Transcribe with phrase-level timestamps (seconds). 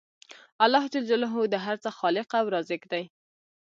[0.63, 0.93] الله ج
[1.53, 3.03] د هر څه خالق او رازق دی